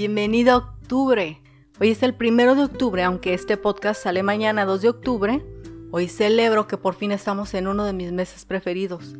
[0.00, 1.42] Bienvenido a octubre.
[1.78, 5.44] Hoy es el primero de octubre, aunque este podcast sale mañana 2 de octubre.
[5.90, 9.14] Hoy celebro que por fin estamos en uno de mis meses preferidos.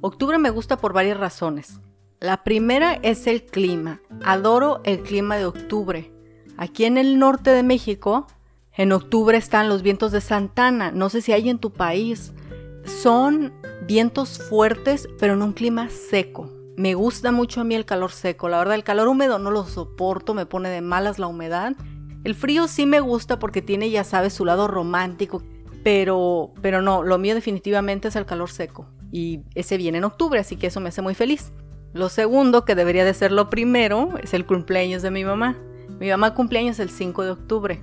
[0.00, 1.78] Octubre me gusta por varias razones.
[2.18, 4.00] La primera es el clima.
[4.24, 6.10] Adoro el clima de octubre.
[6.56, 8.26] Aquí en el norte de México,
[8.72, 10.90] en octubre están los vientos de Santana.
[10.90, 12.32] No sé si hay en tu país.
[12.84, 13.52] Son
[13.86, 16.53] vientos fuertes, pero en un clima seco.
[16.76, 18.48] Me gusta mucho a mí el calor seco.
[18.48, 21.74] La verdad, el calor húmedo no lo soporto, me pone de malas la humedad.
[22.24, 25.42] El frío sí me gusta porque tiene, ya sabes, su lado romántico.
[25.84, 28.88] Pero, pero no, lo mío definitivamente es el calor seco.
[29.12, 31.52] Y ese viene en octubre, así que eso me hace muy feliz.
[31.92, 35.56] Lo segundo, que debería de ser lo primero, es el cumpleaños de mi mamá.
[36.00, 37.82] Mi mamá cumpleaños el 5 de octubre.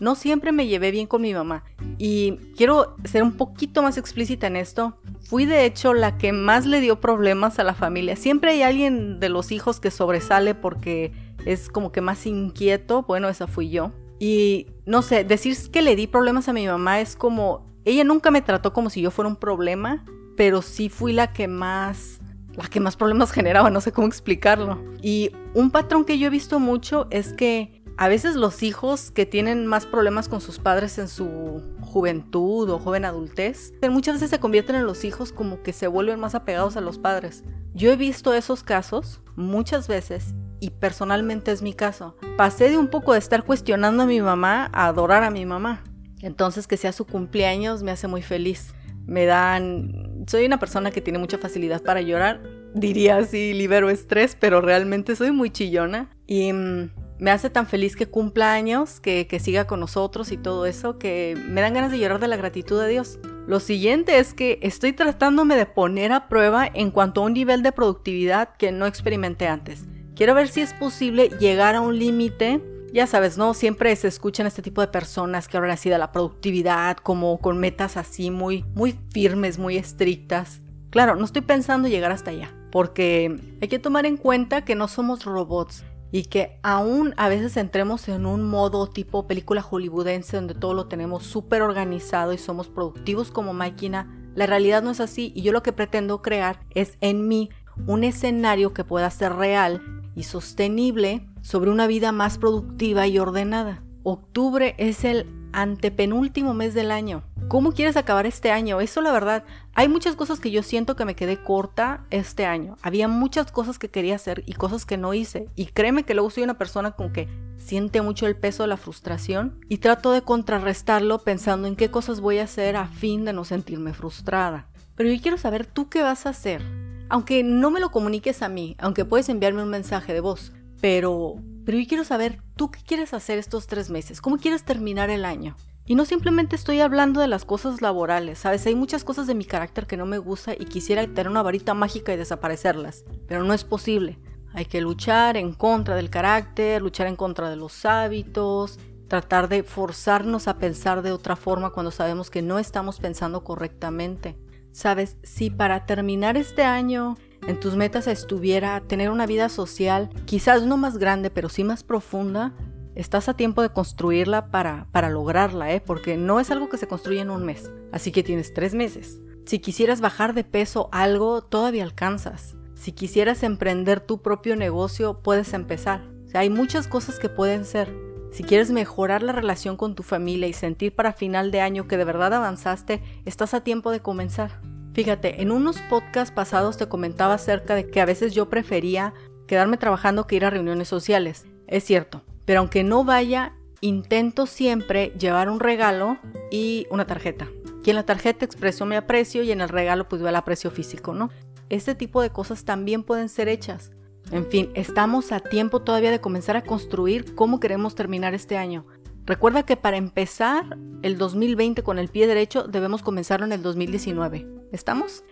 [0.00, 1.62] No siempre me llevé bien con mi mamá.
[1.96, 4.98] Y quiero ser un poquito más explícita en esto.
[5.24, 8.16] Fui de hecho la que más le dio problemas a la familia.
[8.16, 11.12] Siempre hay alguien de los hijos que sobresale porque
[11.46, 13.02] es como que más inquieto.
[13.02, 13.92] Bueno, esa fui yo.
[14.18, 17.70] Y no sé, decir que le di problemas a mi mamá es como...
[17.84, 20.04] Ella nunca me trató como si yo fuera un problema,
[20.36, 22.20] pero sí fui la que más
[22.54, 24.82] la que más problemas generaba, no sé cómo explicarlo.
[25.02, 29.26] Y un patrón que yo he visto mucho es que a veces los hijos que
[29.26, 34.40] tienen más problemas con sus padres en su juventud o joven adultez, muchas veces se
[34.40, 37.44] convierten en los hijos como que se vuelven más apegados a los padres.
[37.74, 42.16] Yo he visto esos casos muchas veces y personalmente es mi caso.
[42.36, 45.82] Pasé de un poco de estar cuestionando a mi mamá a adorar a mi mamá.
[46.20, 48.74] Entonces que sea su cumpleaños me hace muy feliz.
[49.04, 52.40] Me dan soy una persona que tiene mucha facilidad para llorar.
[52.74, 56.10] Diría así, libero estrés, pero realmente soy muy chillona.
[56.26, 56.90] Y mm,
[57.22, 60.98] me hace tan feliz que cumpla años, que, que siga con nosotros y todo eso,
[60.98, 63.20] que me dan ganas de llorar de la gratitud de Dios.
[63.46, 67.62] Lo siguiente es que estoy tratándome de poner a prueba en cuanto a un nivel
[67.62, 69.84] de productividad que no experimenté antes.
[70.16, 72.60] Quiero ver si es posible llegar a un límite
[72.92, 73.54] ya sabes, ¿no?
[73.54, 77.56] Siempre se escuchan este tipo de personas que hablan así de la productividad, como con
[77.56, 80.60] metas así muy, muy firmes, muy estrictas.
[80.90, 84.88] Claro, no estoy pensando llegar hasta allá, porque hay que tomar en cuenta que no
[84.88, 90.54] somos robots y que aún a veces entremos en un modo tipo película hollywoodense donde
[90.54, 94.14] todo lo tenemos súper organizado y somos productivos como máquina.
[94.34, 97.48] La realidad no es así y yo lo que pretendo crear es en mí
[97.86, 99.82] un escenario que pueda ser real
[100.14, 103.82] y sostenible sobre una vida más productiva y ordenada.
[104.02, 107.24] Octubre es el antepenúltimo mes del año.
[107.52, 108.80] ¿Cómo quieres acabar este año?
[108.80, 112.78] Eso la verdad, hay muchas cosas que yo siento que me quedé corta este año.
[112.80, 115.50] Había muchas cosas que quería hacer y cosas que no hice.
[115.54, 118.78] Y créeme que luego soy una persona con que siente mucho el peso de la
[118.78, 123.34] frustración y trato de contrarrestarlo pensando en qué cosas voy a hacer a fin de
[123.34, 124.66] no sentirme frustrada.
[124.96, 126.62] Pero yo quiero saber tú qué vas a hacer.
[127.10, 131.34] Aunque no me lo comuniques a mí, aunque puedes enviarme un mensaje de voz, pero,
[131.66, 134.22] pero yo quiero saber, ¿tú qué quieres hacer estos tres meses?
[134.22, 135.54] ¿Cómo quieres terminar el año?
[135.84, 138.64] Y no simplemente estoy hablando de las cosas laborales, ¿sabes?
[138.66, 141.74] Hay muchas cosas de mi carácter que no me gusta y quisiera tener una varita
[141.74, 144.18] mágica y desaparecerlas, pero no es posible.
[144.54, 148.78] Hay que luchar en contra del carácter, luchar en contra de los hábitos,
[149.08, 154.38] tratar de forzarnos a pensar de otra forma cuando sabemos que no estamos pensando correctamente.
[154.70, 157.16] Sabes, si para terminar este año
[157.46, 161.82] en tus metas estuviera tener una vida social, quizás no más grande, pero sí más
[161.82, 162.54] profunda,
[162.94, 165.80] estás a tiempo de construirla para, para lograrla, ¿eh?
[165.80, 167.70] porque no es algo que se construye en un mes.
[167.92, 169.20] Así que tienes tres meses.
[169.44, 172.56] Si quisieras bajar de peso algo, todavía alcanzas.
[172.74, 176.10] Si quisieras emprender tu propio negocio, puedes empezar.
[176.34, 177.94] hay muchas cosas que pueden ser.
[178.32, 181.98] Si quieres mejorar la relación con tu familia y sentir para final de año que
[181.98, 184.62] de verdad avanzaste, estás a tiempo de comenzar.
[184.94, 189.12] Fíjate, en unos podcasts pasados te comentaba acerca de que a veces yo prefería
[189.46, 191.46] quedarme trabajando que ir a reuniones sociales.
[191.66, 196.18] Es cierto, pero aunque no vaya, intento siempre llevar un regalo
[196.50, 197.48] y una tarjeta.
[197.84, 200.70] Y en la tarjeta expreso mi aprecio y en el regalo pues veo el aprecio
[200.70, 201.30] físico, ¿no?
[201.68, 203.90] Este tipo de cosas también pueden ser hechas.
[204.30, 208.86] En fin, estamos a tiempo todavía de comenzar a construir cómo queremos terminar este año.
[209.24, 214.46] Recuerda que para empezar el 2020 con el pie derecho debemos comenzarlo en el 2019.
[214.72, 215.24] ¿Estamos?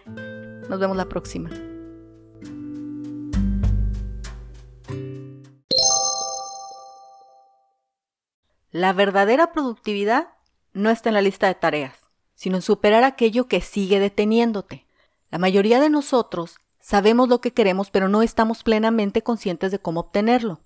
[0.69, 1.51] Nos vemos la próxima.
[8.71, 10.29] La verdadera productividad
[10.73, 14.87] no está en la lista de tareas, sino en superar aquello que sigue deteniéndote.
[15.31, 20.01] La mayoría de nosotros sabemos lo que queremos, pero no estamos plenamente conscientes de cómo
[20.01, 20.61] obtenerlo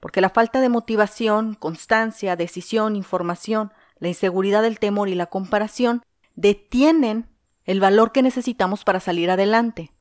[0.00, 6.02] porque la falta de motivación, constancia, decisión, información, la inseguridad del temor y la comparación
[6.34, 7.28] detienen
[7.64, 9.92] el valor que necesitamos para salir adelante.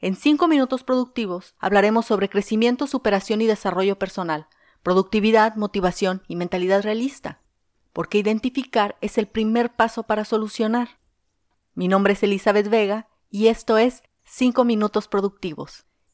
[0.00, 4.48] En cinco minutos productivos hablaremos sobre crecimiento, superación y desarrollo personal,
[4.82, 7.42] productividad, motivación y mentalidad realista,
[7.92, 11.00] porque identificar es el primer paso para solucionar.
[11.74, 15.86] Mi nombre es Elizabeth Vega y esto es 5 minutos productivos.